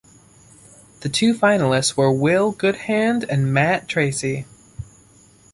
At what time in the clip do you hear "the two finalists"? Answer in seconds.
1.01-1.95